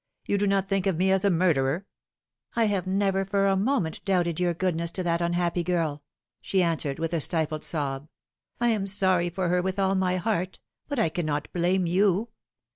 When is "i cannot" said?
10.97-11.53